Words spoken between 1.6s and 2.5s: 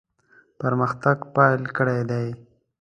کړی دی.